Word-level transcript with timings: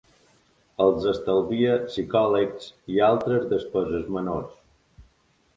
Els 0.85 1.03
estalvia 1.11 1.75
psicòlegs 1.83 2.71
i 2.97 2.99
altres 3.11 3.47
despeses 3.53 4.11
menors. 4.17 4.61